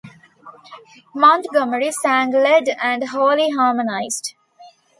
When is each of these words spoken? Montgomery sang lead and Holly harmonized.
Montgomery 1.13 1.91
sang 1.91 2.31
lead 2.31 2.69
and 2.81 3.03
Holly 3.09 3.51
harmonized. 3.51 4.33